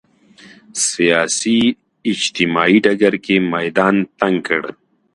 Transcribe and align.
سیاسي 0.89 1.57
اجتماعي 2.11 2.77
ډګر 2.85 3.13
کې 3.25 3.35
میدان 3.53 3.95
تنګ 4.19 4.37
کړ 4.47 4.61